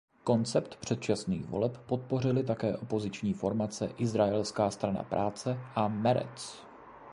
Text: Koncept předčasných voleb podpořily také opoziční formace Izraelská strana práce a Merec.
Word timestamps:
Koncept 0.23 0.75
předčasných 0.75 1.45
voleb 1.45 1.77
podpořily 1.77 2.43
také 2.43 2.77
opoziční 2.77 3.33
formace 3.33 3.87
Izraelská 3.97 4.71
strana 4.71 5.03
práce 5.03 5.57
a 5.75 5.87
Merec. 5.87 6.63